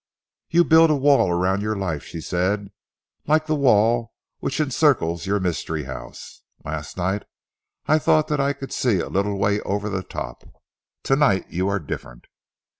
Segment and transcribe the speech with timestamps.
[0.49, 2.71] "You build a wall around your life," she said,
[3.27, 6.41] "like the wall which encircles your mystery house.
[6.65, 7.21] Last night
[7.85, 10.43] I thought that I could see a little way over the top.
[11.03, 12.25] To night you are different."